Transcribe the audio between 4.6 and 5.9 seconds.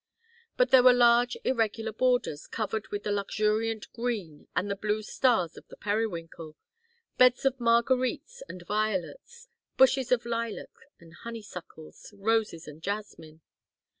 the blue stars of the